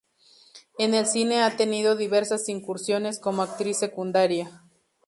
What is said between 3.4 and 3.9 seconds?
actriz